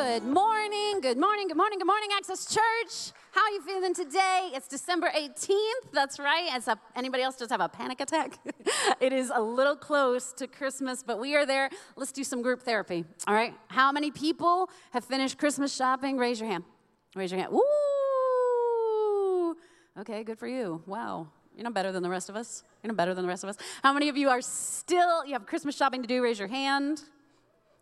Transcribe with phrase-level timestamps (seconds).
[0.00, 3.10] Good morning, good morning, good morning, good morning, Access Church.
[3.32, 4.50] How are you feeling today?
[4.54, 5.90] It's December 18th.
[5.92, 6.48] That's right.
[6.52, 8.38] As a, anybody else just have a panic attack?
[9.00, 11.68] it is a little close to Christmas, but we are there.
[11.96, 13.06] Let's do some group therapy.
[13.26, 13.52] All right.
[13.66, 16.16] How many people have finished Christmas shopping?
[16.16, 16.62] Raise your hand.
[17.16, 17.52] Raise your hand.
[17.52, 19.56] Woo!
[19.98, 20.80] Okay, good for you.
[20.86, 21.26] Wow.
[21.56, 22.62] You're not better than the rest of us.
[22.84, 23.56] You're not better than the rest of us.
[23.82, 26.22] How many of you are still, you have Christmas shopping to do?
[26.22, 27.02] Raise your hand.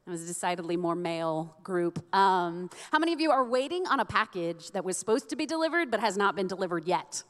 [0.07, 1.99] It was a decidedly more male group.
[2.15, 5.47] Um, how many of you are waiting on a package that was supposed to be
[5.47, 7.25] delivered but has not been delivered yet?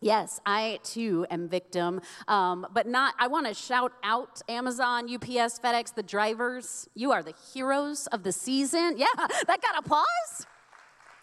[0.00, 3.14] Yes, I too am victim, um, but not.
[3.18, 6.88] I want to shout out Amazon, UPS, FedEx, the drivers.
[6.94, 8.94] You are the heroes of the season.
[8.96, 10.46] Yeah, that got applause.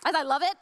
[0.05, 0.55] I love it.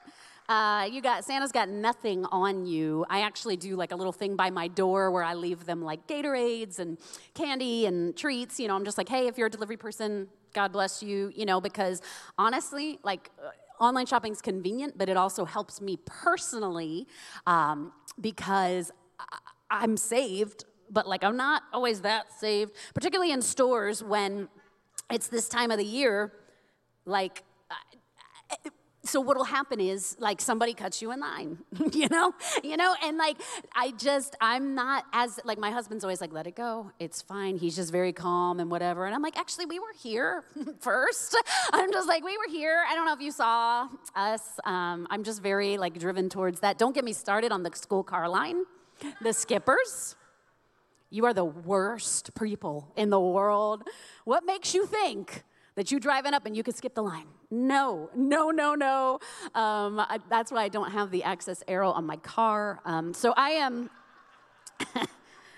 [0.50, 3.06] Uh, you got Santa's got nothing on you.
[3.10, 6.08] I actually do like a little thing by my door where I leave them like
[6.08, 6.98] Gatorades and
[7.34, 8.60] candy and treats.
[8.60, 11.32] You know, I'm just like, hey, if you're a delivery person, God bless you.
[11.36, 12.02] You know, because
[12.38, 13.30] honestly, like.
[13.44, 17.08] Uh, online shopping is convenient, but it also helps me personally
[17.46, 18.92] um, because
[19.70, 24.50] I'm saved, but like I'm not always that saved, particularly in stores when
[25.12, 26.34] it's this time of the year.
[27.06, 27.44] Like,
[29.08, 31.58] so what'll happen is like somebody cuts you in line
[31.94, 32.34] you know?
[32.64, 32.96] You know?
[33.04, 33.38] And like
[33.76, 36.92] i just i'm not as like my husband's always like let it go.
[37.00, 37.58] It's fine.
[37.58, 39.06] He's just very calm and whatever.
[39.06, 40.44] And i'm like actually we were here
[40.80, 41.38] first.
[41.74, 42.84] I'm just like we were here.
[42.90, 44.42] I don't know if you saw us.
[44.66, 46.78] Um, i'm just very like driven towards that.
[46.78, 48.64] Don't get me started on the school car line.
[49.22, 50.16] The skippers.
[51.10, 53.84] You are the worst people in the world.
[54.26, 55.44] What makes you think
[55.78, 57.28] that you driving up and you could skip the line.
[57.52, 59.20] No, no, no, no.
[59.54, 62.82] Um, I, that's why I don't have the access arrow on my car.
[62.84, 63.92] Um, so I am,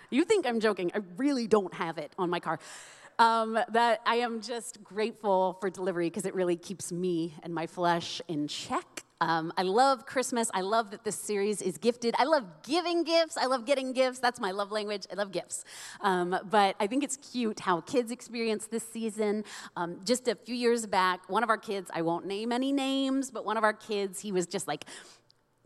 [0.10, 0.92] you think I'm joking.
[0.94, 2.60] I really don't have it on my car.
[3.18, 7.66] Um, that I am just grateful for delivery because it really keeps me and my
[7.66, 9.06] flesh in check.
[9.22, 10.50] Um, I love Christmas.
[10.54, 12.16] I love that this series is gifted.
[12.18, 13.36] I love giving gifts.
[13.36, 14.20] I love getting gifts.
[14.20, 15.06] That's my love language.
[15.12, 15.66] I love gifts.
[16.02, 19.44] Um, but I think it's cute how kids experience this season.
[19.76, 23.30] Um, just a few years back, one of our kids, I won't name any names,
[23.30, 24.86] but one of our kids, he was just like,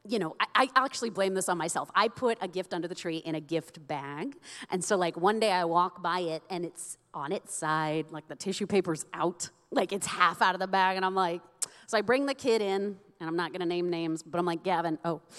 [0.06, 1.90] you know, I, I, actually blame this on myself.
[1.96, 4.36] I put a gift under the tree in a gift bag.
[4.70, 8.28] And so, like, one day I walk by it and it's on its side, like
[8.28, 10.98] the tissue paper's out, like it's half out of the bag.
[10.98, 11.42] And I'm like,
[11.88, 14.46] so I bring the kid in, and I'm not going to name names, but I'm
[14.46, 15.22] like, Gavin, oh.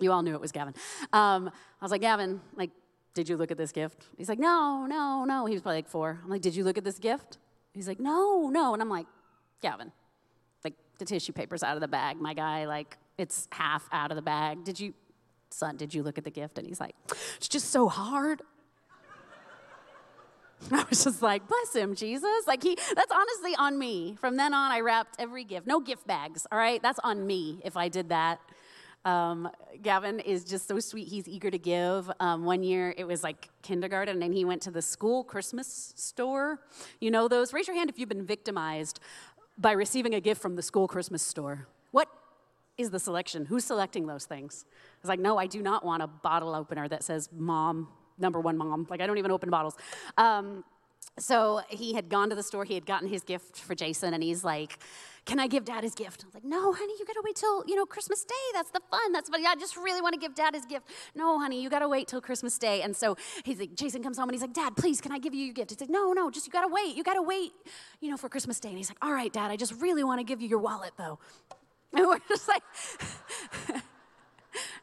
[0.00, 0.74] you all knew it was Gavin.
[1.12, 2.70] Um, I was like, Gavin, like,
[3.14, 4.06] did you look at this gift?
[4.18, 5.46] He's like, no, no, no.
[5.46, 6.20] He was probably like four.
[6.22, 7.38] I'm like, did you look at this gift?
[7.72, 8.72] He's like, no, no.
[8.72, 9.06] And I'm like,
[9.62, 9.92] Gavin,
[10.64, 12.66] like, the tissue paper's out of the bag, my guy.
[12.66, 14.64] Like, it's half out of the bag.
[14.64, 14.94] Did you,
[15.50, 16.58] son, did you look at the gift?
[16.58, 16.94] And he's like,
[17.36, 18.42] it's just so hard.
[20.72, 22.46] I was just like, bless him, Jesus.
[22.46, 24.16] Like he that's honestly on me.
[24.18, 25.66] From then on, I wrapped every gift.
[25.66, 26.82] No gift bags, all right?
[26.82, 28.40] That's on me if I did that.
[29.04, 29.50] Um,
[29.82, 31.08] Gavin is just so sweet.
[31.08, 32.10] He's eager to give.
[32.20, 36.60] Um, one year it was like kindergarten, and he went to the school Christmas store.
[37.00, 37.52] You know those?
[37.52, 39.00] Raise your hand if you've been victimized
[39.58, 41.68] by receiving a gift from the school Christmas store.
[41.90, 42.08] What
[42.78, 43.44] is the selection?
[43.44, 44.64] Who's selecting those things?
[44.70, 47.88] I was like, no, I do not want a bottle opener that says mom
[48.18, 48.86] number one mom.
[48.88, 49.76] Like, I don't even open bottles.
[50.16, 50.64] Um,
[51.18, 54.22] so he had gone to the store, he had gotten his gift for Jason, and
[54.22, 54.78] he's like,
[55.24, 56.24] Can I give dad his gift?
[56.24, 58.34] I was like, No, honey, you gotta wait till, you know, Christmas Day.
[58.52, 59.12] That's the fun.
[59.12, 60.88] That's what I just really wanna give dad his gift.
[61.14, 62.82] No, honey, you gotta wait till Christmas Day.
[62.82, 65.34] And so he's like, Jason comes home and he's like, Dad, please, can I give
[65.34, 65.70] you your gift?
[65.70, 66.96] He's like, No, no, just you gotta wait.
[66.96, 67.52] You gotta wait,
[68.00, 68.70] you know, for Christmas Day.
[68.70, 71.18] And he's like, All right, dad, I just really wanna give you your wallet though.
[71.96, 72.64] And we're just like,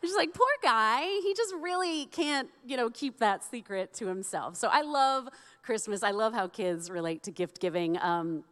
[0.02, 1.02] She's like, poor guy.
[1.22, 4.56] He just really can't, you know, keep that secret to himself.
[4.56, 5.30] So I love
[5.64, 6.04] Christmas.
[6.04, 8.00] I love how kids relate to gift giving.
[8.02, 8.44] Um,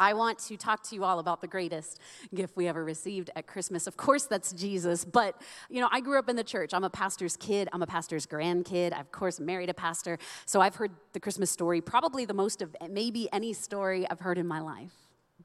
[0.00, 1.98] I want to talk to you all about the greatest
[2.32, 3.88] gift we ever received at Christmas.
[3.88, 5.04] Of course, that's Jesus.
[5.04, 6.72] But, you know, I grew up in the church.
[6.72, 7.68] I'm a pastor's kid.
[7.72, 8.92] I'm a pastor's grandkid.
[8.92, 10.18] I, of course, married a pastor.
[10.46, 14.38] So I've heard the Christmas story, probably the most of maybe any story I've heard
[14.38, 14.94] in my life.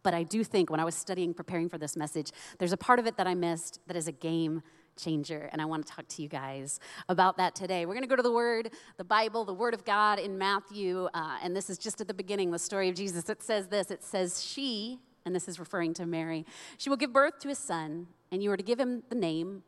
[0.04, 3.00] But I do think when I was studying, preparing for this message, there's a part
[3.00, 4.62] of it that I missed that is a game
[4.96, 5.50] changer.
[5.52, 6.80] And I want to talk to you guys
[7.10, 7.86] about that today.
[7.86, 11.08] We're going to go to the Word, the Bible, the Word of God in Matthew.
[11.14, 13.30] Uh, and this is just at the beginning, the story of Jesus.
[13.30, 16.46] It says this it says, She, and this is referring to Mary,
[16.78, 19.64] she will give birth to a son, and you are to give him the name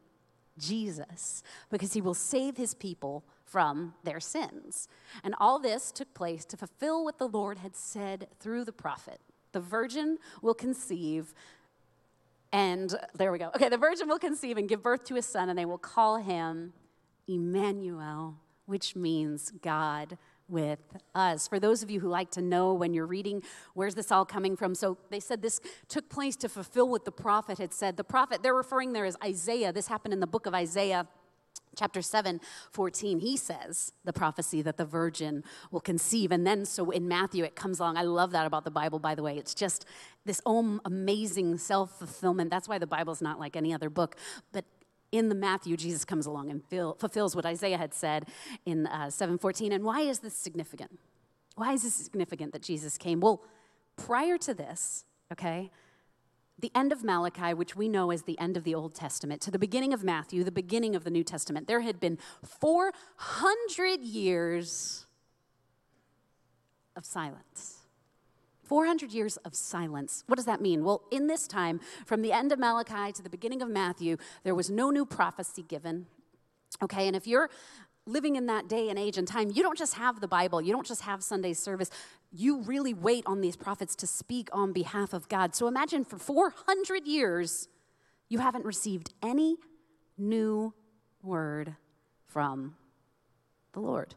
[0.57, 4.87] Jesus, because he will save his people from their sins.
[5.23, 9.19] And all this took place to fulfill what the Lord had said through the prophet.
[9.51, 11.33] The virgin will conceive
[12.51, 13.47] and there we go.
[13.55, 16.17] Okay, the virgin will conceive and give birth to a son, and they will call
[16.17, 16.73] him
[17.27, 20.79] Immanuel, which means God with
[21.13, 21.47] us.
[21.47, 23.41] For those of you who like to know when you're reading,
[23.73, 24.75] where's this all coming from?
[24.75, 27.97] So they said this took place to fulfill what the prophet had said.
[27.97, 29.73] The prophet, they're referring there as Isaiah.
[29.73, 31.07] This happened in the book of Isaiah
[31.75, 32.39] chapter 7
[32.71, 36.31] 14 he says the prophecy that the virgin will conceive.
[36.31, 37.97] And then so in matthew it comes along.
[37.97, 39.37] I love that about the bible by the way.
[39.37, 39.85] It's just
[40.25, 42.49] this amazing self-fulfillment.
[42.49, 44.15] That's why the bible's not like any other book.
[44.51, 44.65] But
[45.11, 48.27] in the matthew jesus comes along and fill, fulfills what isaiah had said
[48.65, 50.99] in uh, 714 and why is this significant?
[51.55, 53.19] Why is this significant that jesus came?
[53.19, 53.41] Well
[53.97, 55.71] prior to this okay
[56.57, 59.51] the end of Malachi, which we know as the end of the Old Testament, to
[59.51, 65.05] the beginning of Matthew, the beginning of the New Testament, there had been 400 years
[66.95, 67.79] of silence.
[68.63, 70.23] 400 years of silence.
[70.27, 70.83] What does that mean?
[70.83, 74.55] Well, in this time, from the end of Malachi to the beginning of Matthew, there
[74.55, 76.07] was no new prophecy given.
[76.81, 77.49] Okay, and if you're
[78.05, 80.71] living in that day and age and time, you don't just have the Bible, you
[80.71, 81.89] don't just have Sunday service.
[82.31, 85.55] You really wait on these prophets to speak on behalf of God.
[85.55, 87.67] So imagine for 400 years,
[88.29, 89.57] you haven't received any
[90.17, 90.73] new
[91.23, 91.75] word
[92.27, 92.75] from
[93.73, 94.15] the Lord.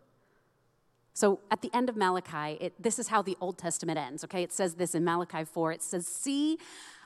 [1.14, 4.43] So at the end of Malachi, it, this is how the Old Testament ends, okay?
[4.43, 6.58] It says this in Malachi 4 it says, See,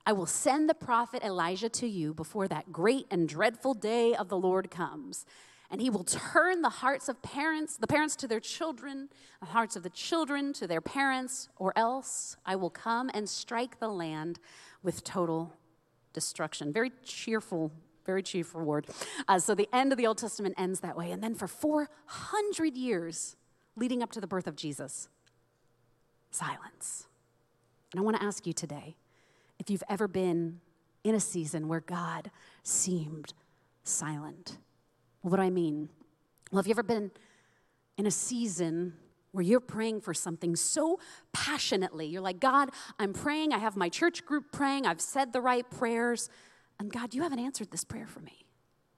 [0.04, 4.28] I will send the prophet Elijah to you before that great and dreadful day of
[4.28, 5.24] the Lord comes
[5.72, 9.08] and he will turn the hearts of parents, the parents to their children,
[9.40, 13.80] the hearts of the children to their parents, or else I will come and strike
[13.80, 14.38] the land
[14.82, 15.54] with total
[16.12, 16.74] destruction.
[16.74, 17.72] Very cheerful,
[18.04, 18.86] very cheerful word.
[19.26, 21.10] Uh, so the end of the Old Testament ends that way.
[21.10, 23.36] And then for 400 years
[23.74, 25.08] leading up to the birth of Jesus,
[26.30, 27.06] silence.
[27.92, 28.96] And I want to ask you today
[29.58, 30.60] if you've ever been
[31.02, 32.30] in a season where God
[32.62, 33.32] seemed
[33.84, 34.58] silent.
[35.22, 35.88] What do I mean?
[36.50, 37.10] Well, have you ever been
[37.96, 38.94] in a season
[39.30, 40.98] where you're praying for something so
[41.32, 42.06] passionately?
[42.06, 43.52] You're like, God, I'm praying.
[43.52, 44.86] I have my church group praying.
[44.86, 46.28] I've said the right prayers.
[46.78, 48.44] And God, you haven't answered this prayer for me.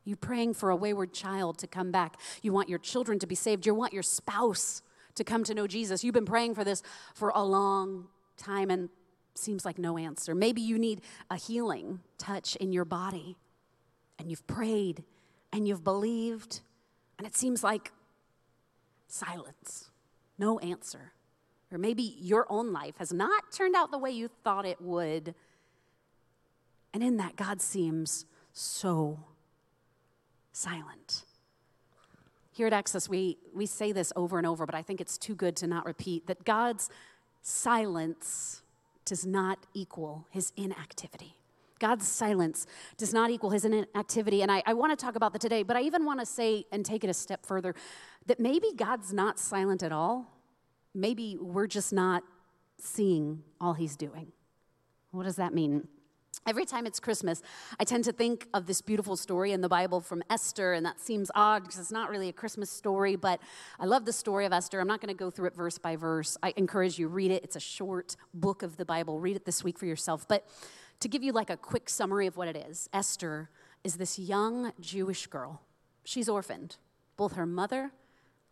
[0.05, 2.17] You're praying for a wayward child to come back.
[2.43, 3.67] You want your children to be saved.
[3.67, 4.83] You want your spouse
[5.15, 6.03] to come to know Jesus.
[6.03, 6.83] You've been praying for this
[7.15, 8.89] for a long time and
[9.35, 10.35] seems like no answer.
[10.35, 11.01] Maybe you need
[11.31, 13.37] a healing touch in your body
[14.19, 15.05] and you've prayed
[15.55, 16.61] and you've believed,
[17.17, 17.93] and it seems like
[19.07, 19.89] silence,
[20.37, 21.13] no answer.
[21.71, 25.33] Or maybe your own life has not turned out the way you thought it would.
[26.93, 29.21] And in that, God seems so
[30.53, 31.25] silent.
[32.51, 35.37] Here at Access, we, we say this over and over, but I think it's too
[35.37, 36.91] good to not repeat that God's
[37.43, 38.63] silence
[39.05, 41.37] does not equal his inactivity.
[41.79, 42.67] God's silence
[42.97, 44.43] does not equal his inactivity.
[44.43, 46.65] And I, I want to talk about that today, but I even want to say
[46.73, 47.75] and take it a step further
[48.27, 50.31] that maybe God's not silent at all.
[50.95, 52.23] Maybe we're just not
[52.79, 54.29] seeing all he's doing.
[55.11, 55.89] What does that mean?
[56.47, 57.41] Every time it's Christmas,
[57.81, 61.01] I tend to think of this beautiful story in the Bible from Esther, and that
[61.01, 63.41] seems odd because it's not really a Christmas story, but
[63.81, 64.79] I love the story of Esther.
[64.79, 66.37] I'm not going to go through it verse by verse.
[66.43, 67.45] I encourage you read it.
[67.45, 69.21] It's a short book of the Bible.
[69.21, 70.29] Read it this week for yourself.
[70.29, 70.47] But
[71.05, 73.51] to give you like a quick summary of what it is, Esther
[73.85, 75.61] is this young Jewish girl.
[76.03, 76.79] She's orphaned.
[77.19, 77.93] Both her mother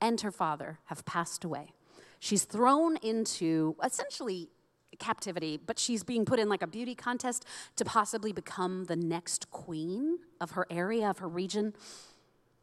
[0.03, 1.73] and her father have passed away.
[2.21, 4.51] She's thrown into essentially
[4.99, 7.47] captivity, but she's being put in like a beauty contest
[7.77, 11.73] to possibly become the next queen of her area, of her region.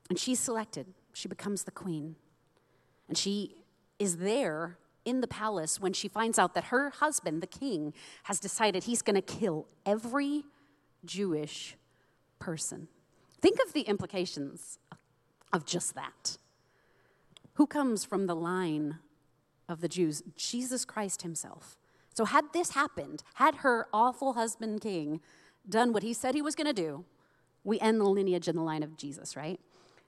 [0.08, 0.86] And she's selected.
[1.14, 2.16] She becomes the queen.
[3.08, 3.56] And she
[3.98, 8.40] is there in the palace when she finds out that her husband, the king, has
[8.40, 10.44] decided he's going to kill every
[11.06, 11.78] Jewish
[12.40, 12.88] person.
[13.42, 14.80] Think of the implications
[15.54, 16.38] of just that.
[17.54, 19.00] Who comes from the line
[19.68, 20.24] of the Jews?
[20.36, 21.78] Jesus Christ himself.
[22.14, 25.22] So, had this happened, had her awful husband, king,
[25.68, 27.06] done what he said he was going to do,
[27.64, 29.60] we end the lineage in the line of Jesus, right?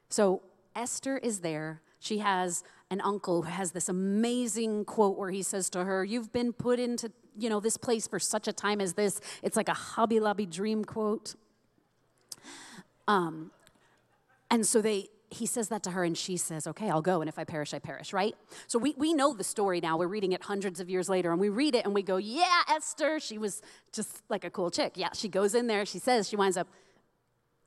[0.10, 0.42] So,
[0.76, 1.82] Esther is there.
[2.02, 6.34] She has an uncle who has this amazing quote where he says to her, You've
[6.34, 9.22] been put into, you know, this place for such a time as this.
[9.44, 11.36] It's like a Hobby Lobby dream quote.
[13.08, 13.52] Um,
[14.50, 17.30] and so they, he says that to her, and she says, Okay, I'll go, and
[17.30, 18.34] if I perish, I perish, right?
[18.66, 19.96] So we, we know the story now.
[19.96, 22.64] We're reading it hundreds of years later, and we read it and we go, Yeah,
[22.68, 23.62] Esther, she was
[23.94, 24.94] just like a cool chick.
[24.96, 26.68] Yeah, she goes in there, she says, she winds up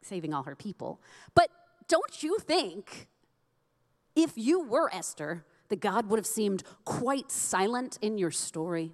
[0.03, 1.01] saving all her people.
[1.37, 1.51] But
[1.87, 3.07] don't you think
[4.17, 8.93] if you were Esther, the God would have seemed quite silent in your story.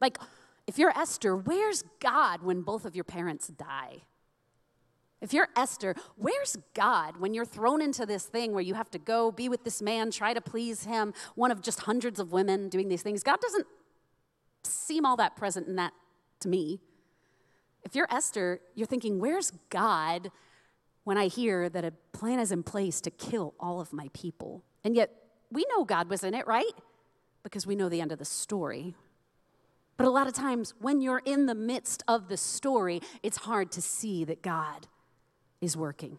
[0.00, 0.18] Like,
[0.66, 4.02] if you're Esther, where's God when both of your parents die?
[5.20, 8.98] If you're Esther, where's God when you're thrown into this thing where you have to
[8.98, 12.68] go be with this man, try to please him, one of just hundreds of women
[12.68, 13.22] doing these things?
[13.22, 13.66] God doesn't
[14.62, 15.92] seem all that present in that
[16.40, 16.80] to me.
[17.82, 20.30] If you're Esther, you're thinking, where's God
[21.06, 24.64] when I hear that a plan is in place to kill all of my people?
[24.82, 25.12] And yet,
[25.52, 26.72] we know God was in it, right?
[27.44, 28.96] Because we know the end of the story.
[29.96, 33.70] But a lot of times, when you're in the midst of the story, it's hard
[33.72, 34.88] to see that God
[35.60, 36.18] is working.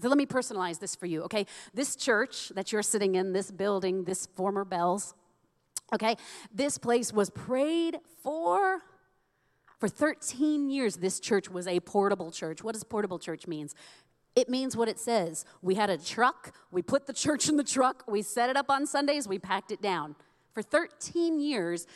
[0.00, 1.46] So let me personalize this for you, okay?
[1.72, 5.14] This church that you're sitting in, this building, this former Bealls,
[5.94, 6.16] okay?
[6.52, 8.82] This place was prayed for
[9.82, 10.98] for 13 years.
[10.98, 12.62] This church was a portable church.
[12.62, 13.74] What does portable church means?
[14.36, 15.44] It means what it says.
[15.60, 18.70] We had a truck, we put the church in the truck, we set it up
[18.70, 20.14] on Sundays, we packed it down.
[20.52, 21.88] For 13 years,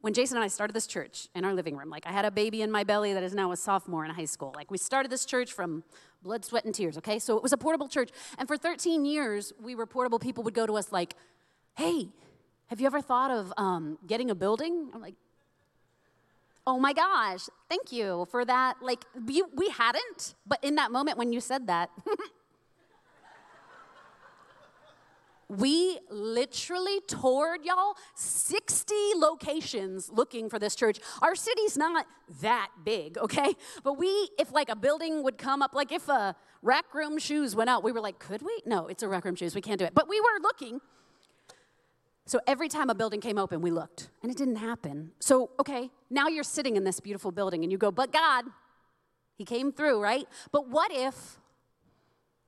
[0.00, 2.30] when Jason and I started this church in our living room, like I had a
[2.30, 4.54] baby in my belly that is now a sophomore in high school.
[4.56, 5.84] Like we started this church from
[6.22, 7.18] blood, sweat, and tears, okay?
[7.18, 8.12] So it was a portable church.
[8.38, 10.18] And for 13 years, we were portable.
[10.18, 11.12] People would go to us like,
[11.76, 12.08] hey,
[12.68, 14.88] have you ever thought of um, getting a building?
[14.94, 15.16] I'm like,
[16.66, 18.76] oh my gosh, thank you for that.
[18.82, 21.90] Like, we, we hadn't, but in that moment when you said that,
[25.48, 30.98] We literally toured, y'all, 60 locations looking for this church.
[31.22, 32.06] Our city's not
[32.40, 33.54] that big, okay?
[33.84, 34.08] But we,
[34.38, 37.84] if like a building would come up, like if a rack room shoes went out,
[37.84, 38.60] we were like, could we?
[38.66, 39.54] No, it's a rack room shoes.
[39.54, 39.94] We can't do it.
[39.94, 40.80] But we were looking.
[42.26, 45.12] So every time a building came open, we looked, and it didn't happen.
[45.20, 48.46] So, okay, now you're sitting in this beautiful building and you go, but God,
[49.36, 50.26] He came through, right?
[50.50, 51.38] But what if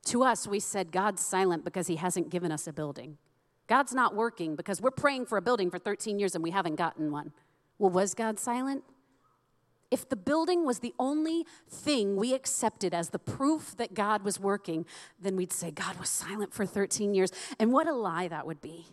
[0.08, 3.18] to us, we said, God's silent because he hasn't given us a building.
[3.66, 6.76] God's not working because we're praying for a building for 13 years and we haven't
[6.76, 7.32] gotten one.
[7.78, 8.84] Well, was God silent?
[9.90, 14.40] If the building was the only thing we accepted as the proof that God was
[14.40, 14.86] working,
[15.20, 17.30] then we'd say God was silent for 13 years.
[17.58, 18.86] And what a lie that would be.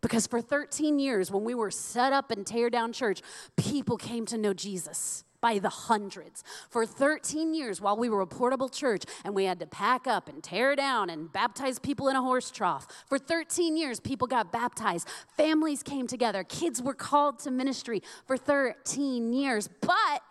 [0.00, 3.20] Because for 13 years, when we were set up and tear down church,
[3.56, 6.44] people came to know Jesus by the hundreds.
[6.68, 10.28] For 13 years, while we were a portable church and we had to pack up
[10.28, 14.52] and tear down and baptize people in a horse trough, for 13 years, people got
[14.52, 15.08] baptized.
[15.36, 16.44] Families came together.
[16.44, 19.68] Kids were called to ministry for 13 years.
[19.80, 20.22] But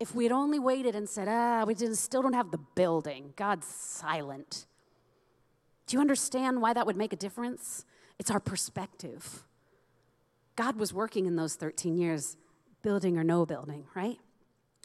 [0.00, 3.66] if we had only waited and said, ah, we still don't have the building, God's
[3.66, 4.66] silent.
[5.86, 7.84] Do you understand why that would make a difference?
[8.18, 9.44] It's our perspective.
[10.56, 12.36] God was working in those 13 years,
[12.82, 14.18] building or no building, right?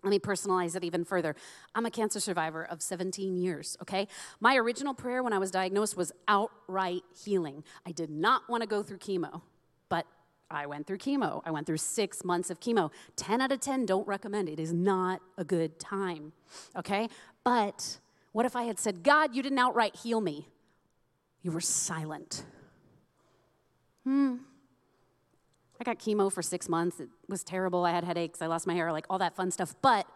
[0.03, 1.35] Let me personalize it even further.
[1.73, 4.07] I'm a cancer survivor of 17 years, okay?
[4.41, 7.63] My original prayer when I was diagnosed was outright healing.
[7.85, 9.41] I did not want to go through chemo,
[9.87, 10.05] but
[10.51, 11.41] I went through chemo.
[11.45, 12.91] I went through six months of chemo.
[13.15, 14.59] 10 out of 10 don't recommend it.
[14.59, 16.33] Is not a good time,
[16.75, 17.07] okay?
[17.45, 17.99] But
[18.33, 20.49] what if I had said, God, you didn't outright heal me?
[21.41, 22.43] You were silent.
[24.03, 24.35] Hmm,
[25.79, 26.99] I got chemo for six months.
[26.99, 27.85] It was terrible.
[27.85, 28.41] I had headaches.
[28.41, 29.75] I lost my hair, like all that fun stuff.
[29.81, 30.07] But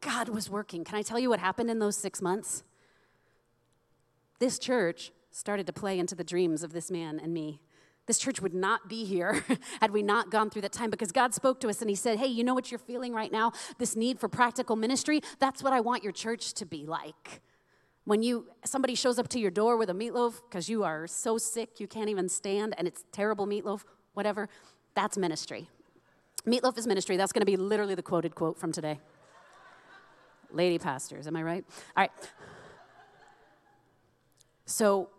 [0.00, 0.84] God was working.
[0.84, 2.62] Can I tell you what happened in those six months?
[4.38, 7.60] This church started to play into the dreams of this man and me.
[8.06, 9.44] This church would not be here
[9.80, 12.18] had we not gone through that time because God spoke to us and He said,
[12.18, 13.52] Hey, you know what you're feeling right now?
[13.78, 15.20] This need for practical ministry?
[15.40, 17.42] That's what I want your church to be like.
[18.08, 21.36] When you somebody shows up to your door with a meatloaf because you are so
[21.36, 23.82] sick you can't even stand and it's terrible meatloaf,
[24.14, 24.48] whatever,
[24.94, 25.68] that's ministry.
[26.46, 27.18] Meatloaf is ministry.
[27.18, 28.98] That's going to be literally the quoted quote from today.
[30.50, 31.64] Lady pastors, am I right?
[31.98, 32.10] All right.
[34.64, 35.10] So,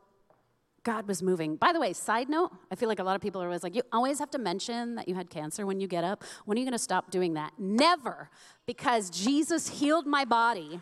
[0.82, 1.58] God was moving.
[1.58, 3.76] By the way, side note, I feel like a lot of people are always like,
[3.76, 6.24] you always have to mention that you had cancer when you get up.
[6.46, 7.54] When are you going to stop doing that?
[7.60, 8.32] Never,
[8.66, 10.80] because Jesus healed my body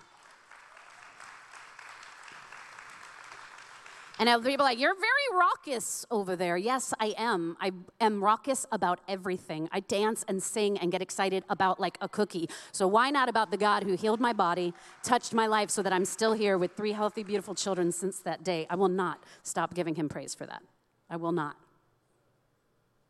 [4.19, 6.57] And people are like, You're very raucous over there.
[6.57, 7.55] Yes, I am.
[7.61, 7.71] I
[8.01, 9.69] am raucous about everything.
[9.71, 12.49] I dance and sing and get excited about like a cookie.
[12.71, 15.93] So why not about the God who healed my body, touched my life so that
[15.93, 18.65] I'm still here with three healthy, beautiful children since that day?
[18.69, 20.63] I will not stop giving him praise for that.
[21.09, 21.55] I will not.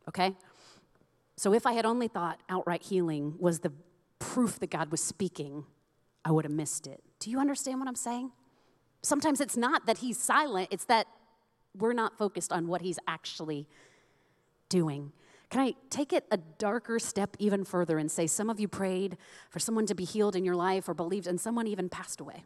[0.10, 0.36] Okay?
[1.38, 3.72] So if I had only thought outright healing was the
[4.20, 5.66] proof that God was speaking,
[6.26, 7.02] I would have missed it.
[7.20, 8.32] Do you understand what I'm saying?
[9.08, 11.08] Sometimes it's not that he's silent, it's that
[11.74, 13.66] we're not focused on what he's actually
[14.68, 15.14] doing.
[15.50, 19.16] Can I take it a darker step even further and say some of you prayed
[19.50, 22.44] for someone to be healed in your life or believed, and someone even passed away?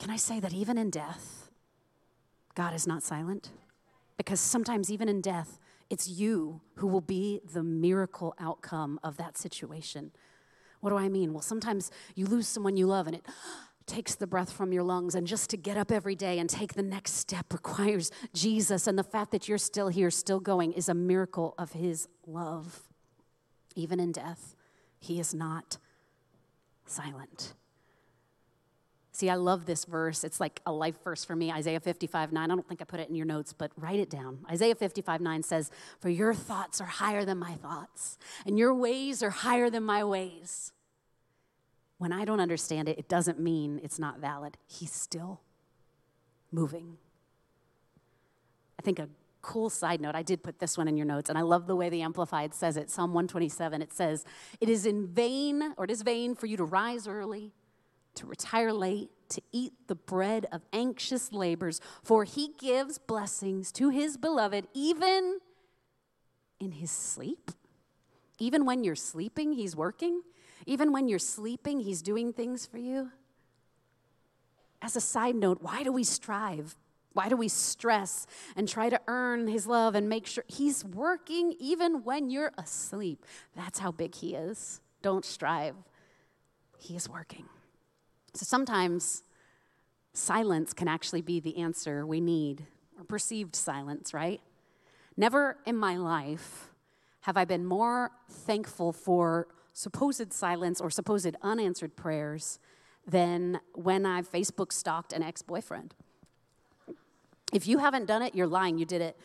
[0.00, 1.48] Can I say that even in death,
[2.56, 3.50] God is not silent?
[4.16, 9.38] Because sometimes, even in death, it's you who will be the miracle outcome of that
[9.38, 10.10] situation.
[10.80, 11.32] What do I mean?
[11.32, 13.24] Well, sometimes you lose someone you love and it
[13.86, 15.14] takes the breath from your lungs.
[15.14, 18.86] And just to get up every day and take the next step requires Jesus.
[18.86, 22.82] And the fact that you're still here, still going, is a miracle of His love.
[23.74, 24.54] Even in death,
[24.98, 25.78] He is not
[26.86, 27.54] silent.
[29.16, 30.24] See, I love this verse.
[30.24, 32.50] It's like a life verse for me Isaiah 55 9.
[32.50, 34.40] I don't think I put it in your notes, but write it down.
[34.50, 39.22] Isaiah 55 9 says, For your thoughts are higher than my thoughts, and your ways
[39.22, 40.72] are higher than my ways.
[41.98, 44.58] When I don't understand it, it doesn't mean it's not valid.
[44.66, 45.40] He's still
[46.52, 46.98] moving.
[48.78, 49.08] I think a
[49.46, 51.76] cool side note, I did put this one in your notes, and I love the
[51.76, 52.90] way the Amplified says it.
[52.90, 54.24] Psalm 127, it says,
[54.60, 57.52] It is in vain, or it is vain for you to rise early,
[58.16, 63.88] to retire late, to eat the bread of anxious labors, for he gives blessings to
[63.88, 65.38] his beloved, even
[66.60, 67.52] in his sleep.
[68.38, 70.22] Even when you're sleeping, he's working.
[70.66, 73.10] Even when you're sleeping, He's doing things for you.
[74.82, 76.76] As a side note, why do we strive?
[77.12, 81.54] Why do we stress and try to earn His love and make sure He's working
[81.58, 83.24] even when you're asleep?
[83.54, 84.80] That's how big He is.
[85.00, 85.76] Don't strive,
[86.78, 87.46] He is working.
[88.34, 89.22] So sometimes
[90.12, 92.66] silence can actually be the answer we need,
[92.98, 94.40] or perceived silence, right?
[95.16, 96.70] Never in my life
[97.20, 102.58] have I been more thankful for supposed silence or supposed unanswered prayers
[103.06, 105.94] than when I Facebook stalked an ex boyfriend.
[107.52, 109.18] If you haven't done it, you're lying, you did it.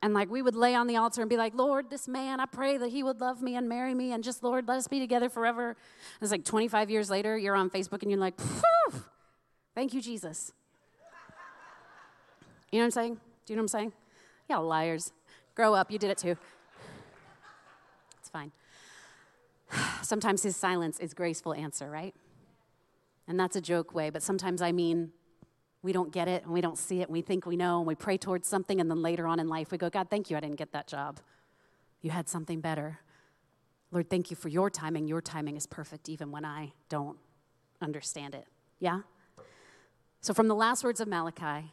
[0.00, 2.46] And like we would lay on the altar and be like, Lord, this man, I
[2.46, 4.98] pray that he would love me and marry me and just, Lord, let us be
[4.98, 5.68] together forever.
[5.68, 5.76] And
[6.22, 8.40] it's like 25 years later, you're on Facebook and you're like,
[9.74, 10.52] thank you, Jesus.
[12.72, 13.14] You know what I'm saying?
[13.44, 13.92] Do you know what I'm saying?
[14.48, 15.12] Yeah, liars.
[15.54, 16.36] Grow up, you did it too
[18.36, 18.52] fine.
[20.02, 22.14] sometimes his silence is graceful answer, right?
[23.28, 25.10] And that's a joke way, but sometimes I mean
[25.82, 27.86] we don't get it and we don't see it and we think we know and
[27.86, 30.36] we pray towards something and then later on in life we go, God, thank you,
[30.36, 31.20] I didn't get that job.
[32.02, 32.98] You had something better.
[33.90, 35.06] Lord, thank you for your timing.
[35.06, 37.16] Your timing is perfect even when I don't
[37.80, 38.46] understand it.
[38.80, 39.00] Yeah?
[40.20, 41.72] So, from the last words of Malachi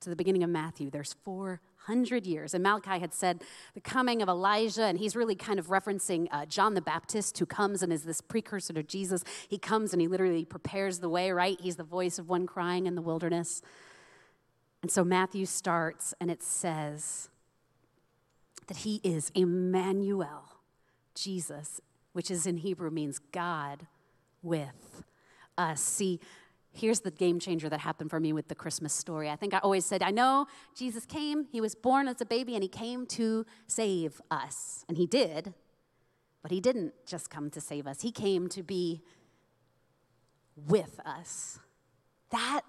[0.00, 2.52] to the beginning of Matthew, there's four 100 years.
[2.52, 3.42] And Malachi had said
[3.74, 7.46] the coming of Elijah, and he's really kind of referencing uh, John the Baptist, who
[7.46, 9.22] comes and is this precursor to Jesus.
[9.48, 11.58] He comes and he literally prepares the way, right?
[11.60, 13.62] He's the voice of one crying in the wilderness.
[14.82, 17.28] And so Matthew starts, and it says
[18.66, 20.44] that he is Immanuel,
[21.14, 21.80] Jesus,
[22.12, 23.86] which is in Hebrew means God
[24.42, 25.04] with
[25.56, 25.80] us.
[25.80, 26.20] See,
[26.76, 29.30] here's the game changer that happened for me with the Christmas story.
[29.30, 32.54] I think I always said, I know Jesus came, he was born as a baby,
[32.54, 34.84] and he came to save us.
[34.88, 35.54] And he did,
[36.42, 39.02] but he didn't just come to save us, he came to be
[40.56, 41.58] with us.
[42.30, 42.62] That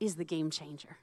[0.00, 0.98] is the game changer.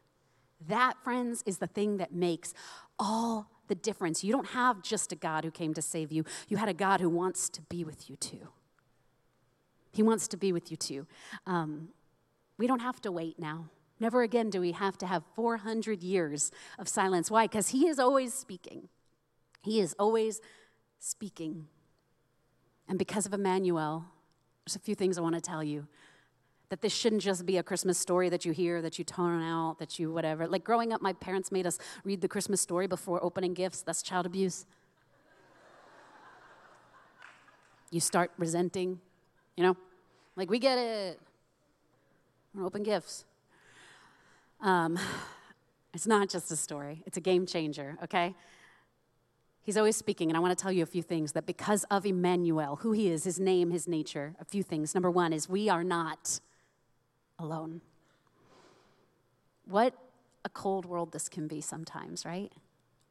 [0.67, 2.53] That, friends, is the thing that makes
[2.97, 4.23] all the difference.
[4.23, 7.01] You don't have just a God who came to save you, you had a God
[7.01, 8.49] who wants to be with you too.
[9.95, 11.08] He wants to be with you too.
[11.47, 11.88] Um,
[12.58, 13.69] we don't have to wait now.
[13.97, 17.31] Never again do we have to have 400 years of silence.
[17.31, 17.45] Why?
[17.45, 18.89] Because He is always speaking.
[19.62, 20.41] He is always
[20.99, 21.67] speaking.
[22.89, 24.03] And because of Immanuel,
[24.65, 25.88] there's a few things I want to tell you.
[26.69, 29.79] That this shouldn't just be a Christmas story that you hear, that you tone out,
[29.79, 30.45] that you whatever.
[30.45, 33.81] Like growing up, my parents made us read the Christmas story before opening gifts.
[33.81, 34.65] That's child abuse.
[37.91, 38.99] You start resenting,
[39.55, 39.77] you know?
[40.35, 41.19] Like, we get it.
[42.61, 43.25] Open gifts.
[44.61, 44.97] Um,
[45.93, 48.35] it's not just a story, it's a game changer, okay?
[49.63, 52.05] He's always speaking, and I want to tell you a few things that because of
[52.05, 54.93] Immanuel, who he is, his name, his nature, a few things.
[54.93, 56.39] Number one is we are not
[57.39, 57.81] alone.
[59.65, 59.95] What
[60.43, 62.51] a cold world this can be sometimes, right?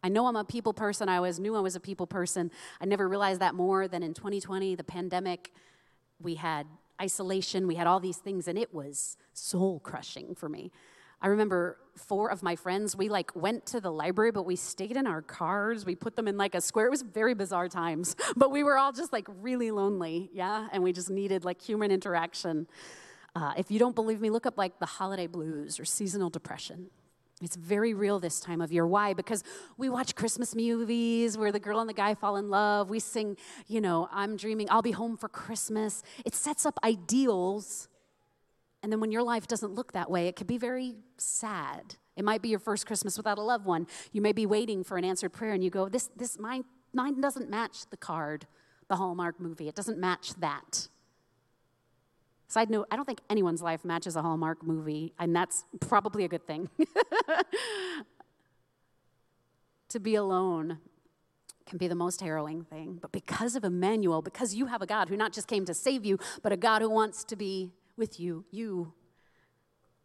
[0.04, 1.09] I know I'm a people person.
[1.09, 2.52] I always knew I was a people person.
[2.80, 5.50] I never realized that more than in 2020, the pandemic.
[6.20, 6.66] We had
[7.00, 10.70] isolation, we had all these things, and it was soul crushing for me.
[11.20, 14.96] I remember four of my friends, we like went to the library, but we stayed
[14.96, 15.87] in our cars.
[15.87, 16.87] We put them in like a square.
[16.87, 20.68] It was very bizarre times, but we were all just like really lonely, yeah?
[20.70, 22.66] And we just needed like human interaction.
[23.35, 26.90] Uh, if you don't believe me, look up like the holiday blues or seasonal depression.
[27.42, 28.87] It's very real this time of year.
[28.87, 29.12] Why?
[29.12, 29.42] Because
[29.77, 32.90] we watch Christmas movies where the girl and the guy fall in love.
[32.90, 36.03] We sing, you know, I'm dreaming, I'll be home for Christmas.
[36.25, 37.88] It sets up ideals.
[38.83, 41.97] And then when your life doesn't look that way, it can be very sad.
[42.16, 43.88] It might be your first Christmas without a loved one.
[44.12, 47.20] You may be waiting for an answered prayer and you go, This, this mine, mine
[47.20, 48.47] doesn't match the card,
[48.88, 49.68] the Hallmark movie.
[49.68, 50.88] It doesn't match that.
[52.48, 56.28] Side note, I don't think anyone's life matches a Hallmark movie, and that's probably a
[56.28, 56.68] good thing.
[59.88, 60.78] to be alone
[61.66, 62.98] can be the most harrowing thing.
[63.00, 66.04] But because of Immanuel, because you have a God who not just came to save
[66.04, 68.92] you, but a God who wants to be with you, you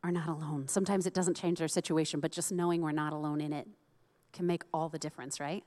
[0.03, 0.67] are not alone.
[0.67, 3.67] Sometimes it doesn't change our situation, but just knowing we're not alone in it
[4.31, 5.63] can make all the difference, right?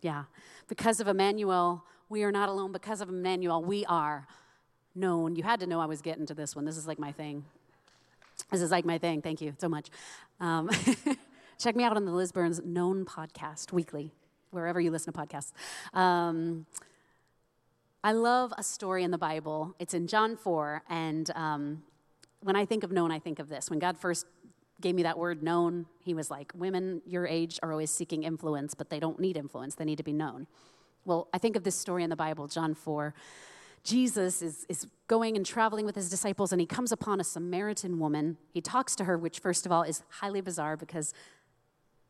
[0.00, 0.24] Yeah.
[0.68, 2.72] Because of Immanuel, we are not alone.
[2.72, 4.26] Because of Immanuel, we are
[4.94, 5.36] known.
[5.36, 6.64] You had to know I was getting to this one.
[6.64, 7.44] This is like my thing.
[8.50, 9.22] This is like my thing.
[9.22, 9.88] Thank you so much.
[10.40, 10.70] Um,
[11.58, 14.12] check me out on the Liz Burns Known podcast weekly,
[14.50, 15.52] wherever you listen to podcasts.
[15.96, 16.66] Um,
[18.02, 19.74] I love a story in the Bible.
[19.78, 21.82] It's in John 4, and um,
[22.42, 23.68] when I think of known, I think of this.
[23.68, 24.26] When God first
[24.80, 28.74] gave me that word known, he was like, Women your age are always seeking influence,
[28.74, 30.46] but they don't need influence, they need to be known.
[31.04, 33.14] Well, I think of this story in the Bible, John 4.
[33.82, 37.98] Jesus is, is going and traveling with his disciples, and he comes upon a Samaritan
[37.98, 38.36] woman.
[38.52, 41.14] He talks to her, which, first of all, is highly bizarre because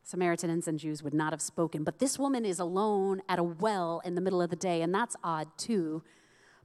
[0.03, 1.83] Samaritans and Jews would not have spoken.
[1.83, 4.93] But this woman is alone at a well in the middle of the day, and
[4.93, 6.03] that's odd too,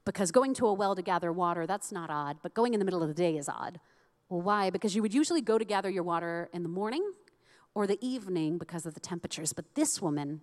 [0.05, 2.85] because going to a well to gather water, that's not odd, but going in the
[2.85, 3.79] middle of the day is odd.
[4.29, 4.71] Well, why?
[4.71, 7.13] Because you would usually go to gather your water in the morning
[7.75, 9.53] or the evening because of the temperatures.
[9.53, 10.41] But this woman,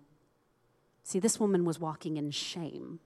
[1.02, 3.00] see, this woman was walking in shame.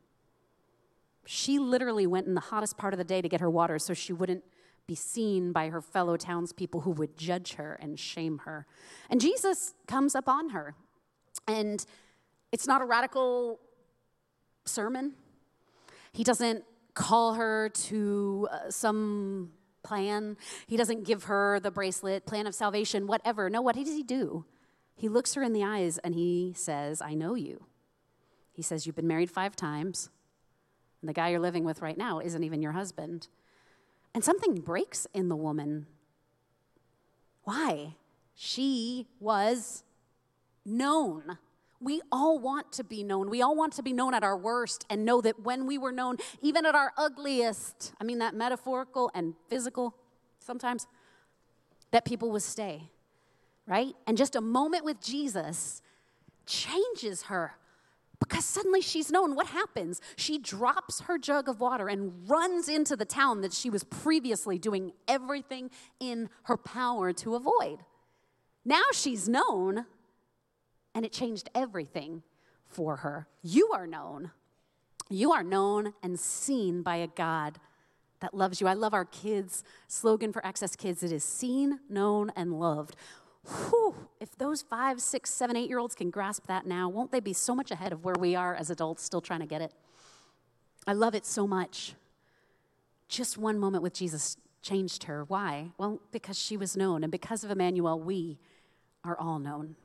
[1.30, 3.92] She literally went in the hottest part of the day to get her water so
[3.92, 4.42] she wouldn't
[4.86, 8.64] be seen by her fellow townspeople who would judge her and shame her.
[9.10, 10.74] And Jesus comes up on her.
[11.46, 11.84] And
[12.50, 13.60] it's not a radical
[14.64, 15.12] sermon.
[16.14, 16.64] He doesn't
[16.94, 19.50] call her to uh, some
[19.82, 20.38] plan.
[20.66, 23.50] He doesn't give her the bracelet, plan of salvation, whatever.
[23.50, 24.46] No, what does he do?
[24.96, 27.66] He looks her in the eyes and he says, I know you.
[28.50, 30.08] He says, You've been married five times.
[31.00, 33.28] And the guy you're living with right now isn't even your husband.
[34.14, 35.86] And something breaks in the woman.
[37.44, 37.96] Why?
[38.34, 39.84] She was
[40.64, 41.38] known.
[41.80, 43.30] We all want to be known.
[43.30, 45.92] We all want to be known at our worst and know that when we were
[45.92, 49.94] known, even at our ugliest, I mean that metaphorical and physical
[50.40, 50.86] sometimes,
[51.90, 52.90] that people would stay,
[53.66, 53.94] right?
[54.06, 55.82] And just a moment with Jesus
[56.46, 57.54] changes her
[58.20, 60.00] because suddenly she's known what happens.
[60.16, 64.58] She drops her jug of water and runs into the town that she was previously
[64.58, 67.78] doing everything in her power to avoid.
[68.64, 69.86] Now she's known
[70.94, 72.22] and it changed everything
[72.66, 73.28] for her.
[73.42, 74.32] You are known.
[75.08, 77.58] You are known and seen by a God
[78.20, 78.66] that loves you.
[78.66, 82.96] I love our kids' slogan for Access Kids it is seen, known, and loved.
[83.48, 87.20] Whew, if those five, six, seven, eight year olds can grasp that now, won't they
[87.20, 89.72] be so much ahead of where we are as adults still trying to get it?
[90.86, 91.94] I love it so much.
[93.08, 95.24] Just one moment with Jesus changed her.
[95.24, 95.70] Why?
[95.78, 98.38] Well, because she was known, and because of Immanuel, we
[99.04, 99.76] are all known.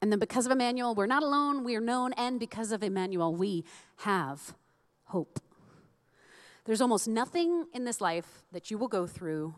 [0.00, 3.34] And then because of Immanuel, we're not alone, we are known, and because of Immanuel,
[3.34, 3.64] we
[3.98, 4.54] have
[5.06, 5.40] hope.
[6.64, 9.54] There's almost nothing in this life that you will go through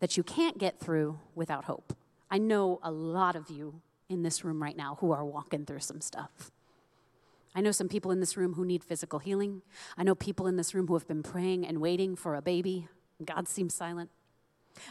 [0.00, 1.96] that you can't get through without hope.
[2.30, 5.80] I know a lot of you in this room right now who are walking through
[5.80, 6.50] some stuff.
[7.54, 9.62] I know some people in this room who need physical healing.
[9.96, 12.88] I know people in this room who have been praying and waiting for a baby.
[13.24, 14.10] God seems silent.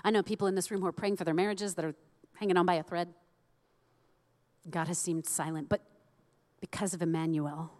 [0.03, 1.95] I know people in this room who are praying for their marriages that are
[2.35, 3.13] hanging on by a thread.
[4.69, 5.81] God has seemed silent, but
[6.59, 7.71] because of Immanuel,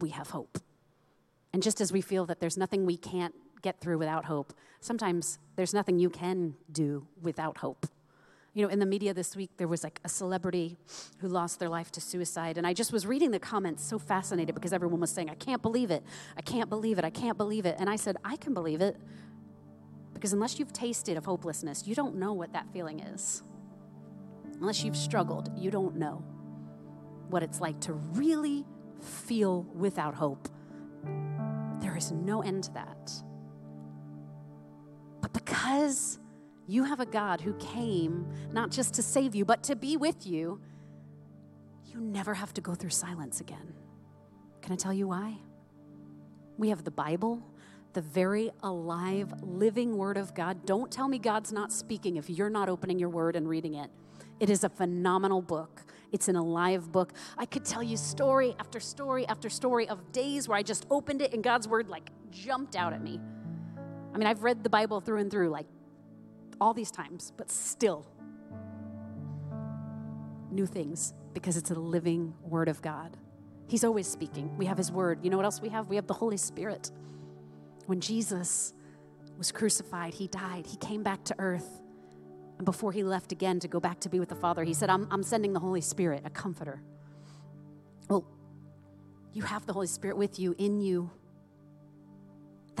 [0.00, 0.58] we have hope.
[1.52, 5.38] And just as we feel that there's nothing we can't get through without hope, sometimes
[5.56, 7.86] there's nothing you can do without hope.
[8.52, 10.76] You know, in the media this week, there was like a celebrity
[11.18, 12.56] who lost their life to suicide.
[12.56, 15.60] And I just was reading the comments so fascinated because everyone was saying, I can't
[15.60, 16.04] believe it.
[16.36, 17.04] I can't believe it.
[17.04, 17.74] I can't believe it.
[17.80, 18.96] And I said, I can believe it
[20.12, 23.42] because unless you've tasted of hopelessness, you don't know what that feeling is.
[24.60, 26.22] Unless you've struggled, you don't know
[27.28, 28.64] what it's like to really
[29.00, 30.48] feel without hope.
[31.80, 33.12] There is no end to that.
[35.34, 36.18] Because
[36.66, 40.26] you have a God who came not just to save you, but to be with
[40.26, 40.60] you,
[41.84, 43.74] you never have to go through silence again.
[44.62, 45.36] Can I tell you why?
[46.56, 47.42] We have the Bible,
[47.92, 50.64] the very alive, living Word of God.
[50.64, 53.90] Don't tell me God's not speaking if you're not opening your Word and reading it.
[54.40, 55.82] It is a phenomenal book.
[56.12, 57.12] It's an alive book.
[57.36, 61.22] I could tell you story after story after story of days where I just opened
[61.22, 63.20] it and God's word like jumped out at me.
[64.14, 65.66] I mean, I've read the Bible through and through like
[66.60, 68.06] all these times, but still
[70.50, 73.16] new things because it's a living word of God.
[73.66, 74.56] He's always speaking.
[74.56, 75.20] We have His Word.
[75.22, 75.88] You know what else we have?
[75.88, 76.90] We have the Holy Spirit.
[77.86, 78.72] When Jesus
[79.36, 81.80] was crucified, He died, He came back to earth.
[82.58, 84.90] And before He left again to go back to be with the Father, He said,
[84.90, 86.82] I'm, I'm sending the Holy Spirit, a comforter.
[88.08, 88.24] Well,
[89.32, 91.10] you have the Holy Spirit with you, in you.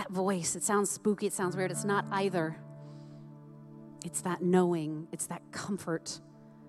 [0.04, 1.70] That voice, it sounds spooky, it sounds weird.
[1.70, 2.56] It's not either.
[4.04, 6.20] It's that knowing, it's that comfort.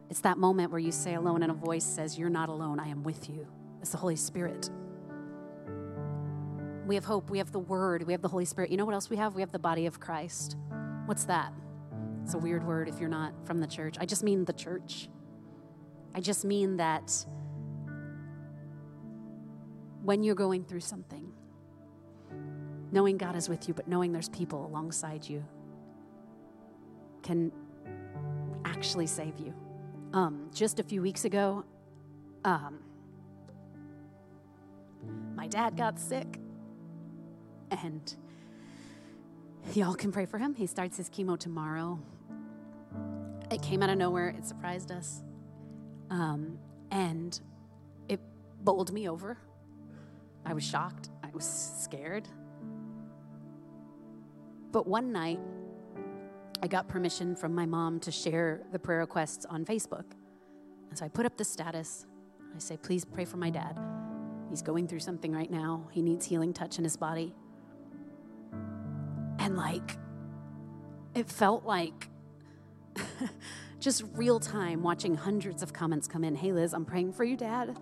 [0.10, 2.88] It's that moment where you say alone and a voice says, You're not alone, I
[2.88, 3.46] am with you.
[3.82, 4.70] It's the Holy Spirit.
[6.86, 8.72] We have hope, we have the Word, we have the Holy Spirit.
[8.72, 9.36] You know what else we have?
[9.36, 10.56] We have the body of Christ.
[11.06, 11.52] What's that?
[12.24, 13.98] It's a weird word if you're not from the church.
[14.00, 15.10] I just mean the church.
[16.14, 17.26] I just mean that
[20.04, 21.34] when you're going through something,
[22.92, 25.44] knowing God is with you, but knowing there's people alongside you
[27.22, 27.52] can
[28.64, 29.54] actually save you.
[30.14, 31.66] Um, just a few weeks ago,
[32.44, 32.80] um,
[35.36, 36.40] my dad got sick,
[37.72, 38.16] and
[39.74, 40.54] y'all can pray for him.
[40.54, 42.00] He starts his chemo tomorrow.
[43.52, 45.24] It came out of nowhere, it surprised us,
[46.10, 46.58] um,
[46.92, 47.40] and
[48.08, 48.20] it
[48.64, 49.38] bowled me over.
[50.46, 51.46] I was shocked, I was
[51.80, 52.28] scared.
[54.76, 55.40] But one night,
[56.62, 60.04] I got permission from my mom to share the prayer requests on Facebook.
[60.90, 62.06] And so I put up the status.
[62.54, 63.80] I say, please pray for my dad.
[64.50, 65.88] He's going through something right now.
[65.92, 67.34] He needs healing touch in his body.
[69.40, 69.98] And like,
[71.14, 72.10] it felt like
[73.80, 76.36] just real time watching hundreds of comments come in.
[76.36, 77.80] Hey, Liz, I'm praying for you, dad.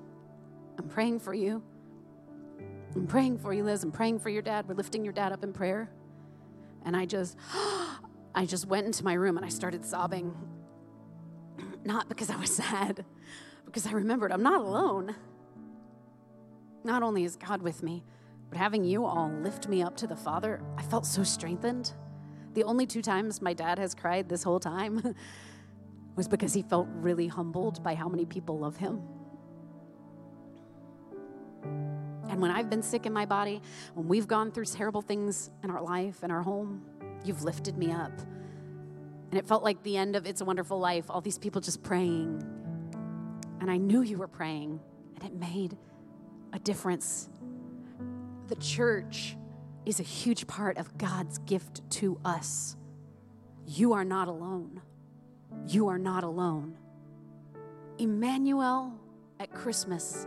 [0.78, 1.64] I'm praying for you.
[2.94, 3.84] I'm praying for you, Liz.
[3.84, 4.68] I'm praying for your dad.
[4.68, 5.90] We're lifting your dad up in prayer.
[6.86, 7.38] And I just,
[8.36, 10.36] I just went into my room and I started sobbing.
[11.86, 13.06] Not because I was sad,
[13.66, 15.16] because I remembered I'm not alone.
[16.84, 18.04] Not only is God with me,
[18.50, 21.94] but having you all lift me up to the Father, I felt so strengthened.
[22.54, 25.16] The only two times my dad has cried this whole time
[26.16, 29.02] was because he felt really humbled by how many people love him.
[32.34, 33.62] And when I've been sick in my body,
[33.94, 36.82] when we've gone through terrible things in our life, in our home,
[37.24, 38.12] you've lifted me up.
[39.30, 41.84] And it felt like the end of It's a Wonderful Life, all these people just
[41.84, 42.42] praying.
[43.62, 44.80] And I knew you were praying,
[45.16, 45.78] and it made
[46.54, 47.30] a difference.
[48.48, 49.38] The church
[49.86, 52.76] is a huge part of God's gift to us.
[53.68, 54.82] You are not alone.
[55.68, 56.80] You are not alone.
[58.00, 58.92] Immanuel
[59.40, 60.26] at Christmas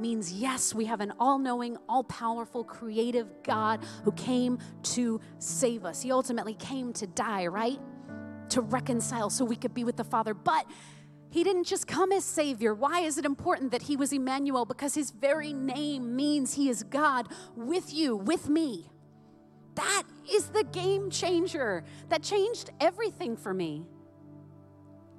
[0.00, 5.84] means yes, we have an all knowing, all powerful, creative God who came to save
[5.84, 6.02] us.
[6.02, 7.78] He ultimately came to die, right?
[8.50, 10.34] To reconcile so we could be with the Father.
[10.34, 10.66] But
[11.30, 12.74] he didn't just come as Savior.
[12.74, 14.66] Why is it important that he was Immanuel?
[14.66, 18.90] Because his very name means he is God with you, with me.
[19.76, 23.86] That is the game changer that changed everything for me.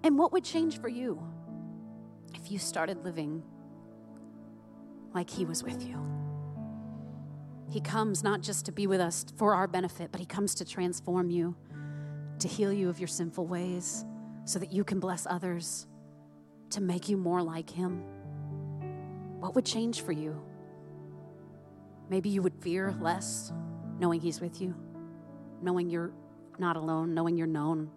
[0.04, 1.22] And what would change for you
[2.36, 3.42] if you started living
[5.14, 6.00] like He was with you.
[7.70, 10.66] He comes not just to be with us for our benefit, but He comes to
[10.66, 11.56] transform you,
[12.40, 14.06] to heal you of your sinful ways,
[14.46, 15.88] so that you can bless others,
[16.72, 18.04] to make you more like Him.
[19.40, 20.42] What would change for you?
[22.10, 23.52] Maybe you would fear less
[24.00, 24.76] knowing He's with you,
[25.62, 26.12] knowing you're
[26.60, 27.90] not alone, knowing you're known,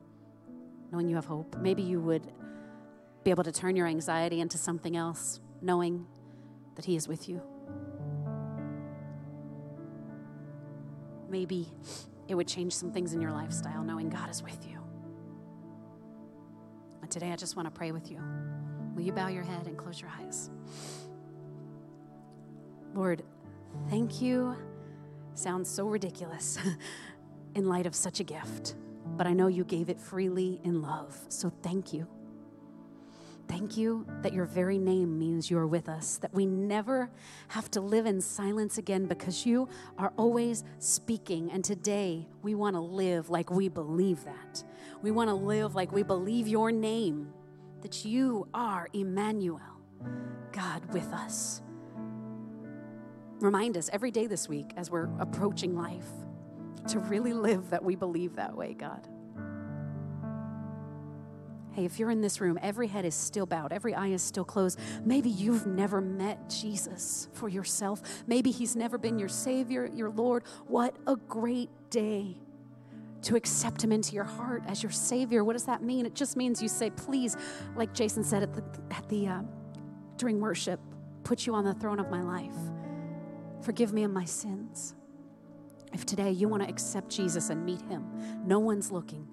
[0.90, 1.56] knowing you have hope.
[1.60, 2.26] Maybe you would
[3.24, 6.06] be able to turn your anxiety into something else, knowing
[6.76, 7.42] that He is with you.
[11.28, 11.68] Maybe
[12.28, 14.78] it would change some things in your lifestyle knowing God is with you.
[17.02, 18.20] And today I just want to pray with you.
[18.94, 20.50] Will you bow your head and close your eyes?
[22.94, 23.22] Lord,
[23.90, 24.56] thank you.
[25.34, 26.58] Sounds so ridiculous
[27.54, 28.74] in light of such a gift,
[29.16, 31.16] but I know you gave it freely in love.
[31.28, 32.06] So thank you.
[33.48, 37.10] Thank you that your very name means you are with us, that we never
[37.48, 41.50] have to live in silence again because you are always speaking.
[41.52, 44.64] And today we want to live like we believe that.
[45.00, 47.32] We want to live like we believe your name,
[47.82, 49.60] that you are Immanuel,
[50.52, 51.62] God with us.
[53.38, 56.08] Remind us every day this week as we're approaching life
[56.88, 59.06] to really live that we believe that way, God.
[61.76, 64.46] Hey, if you're in this room, every head is still bowed, every eye is still
[64.46, 64.80] closed.
[65.04, 68.00] Maybe you've never met Jesus for yourself.
[68.26, 70.44] Maybe he's never been your Savior, your Lord.
[70.68, 72.38] What a great day
[73.20, 75.44] to accept him into your heart as your Savior.
[75.44, 76.06] What does that mean?
[76.06, 77.36] It just means you say, please,
[77.74, 79.42] like Jason said at the, at the uh,
[80.16, 80.80] during worship,
[81.24, 82.56] put you on the throne of my life.
[83.60, 84.94] Forgive me of my sins.
[85.92, 89.28] If today you want to accept Jesus and meet him, no one's looking.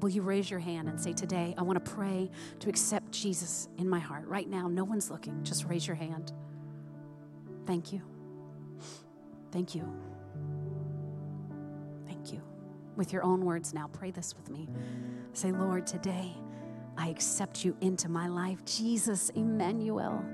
[0.00, 2.30] Will you raise your hand and say, Today, I want to pray
[2.60, 4.26] to accept Jesus in my heart?
[4.26, 5.42] Right now, no one's looking.
[5.42, 6.32] Just raise your hand.
[7.66, 8.02] Thank you.
[9.52, 9.90] Thank you.
[12.06, 12.42] Thank you.
[12.96, 14.68] With your own words now, pray this with me.
[15.32, 16.34] Say, Lord, today
[16.96, 18.64] I accept you into my life.
[18.64, 20.24] Jesus, Immanuel,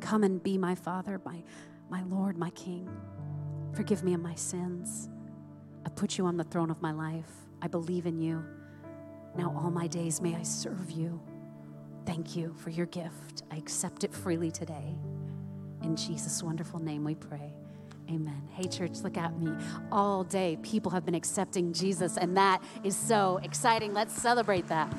[0.00, 1.42] come and be my Father, my,
[1.88, 2.88] my Lord, my King.
[3.74, 5.08] Forgive me of my sins.
[5.86, 7.30] I put you on the throne of my life.
[7.62, 8.44] I believe in you.
[9.36, 11.20] Now, all my days, may I serve you.
[12.06, 13.44] Thank you for your gift.
[13.50, 14.96] I accept it freely today.
[15.82, 17.54] In Jesus' wonderful name we pray.
[18.10, 18.42] Amen.
[18.52, 19.52] Hey, church, look at me.
[19.92, 23.94] All day, people have been accepting Jesus, and that is so exciting.
[23.94, 24.92] Let's celebrate that.